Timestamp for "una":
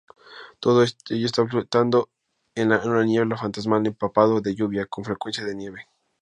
2.71-3.03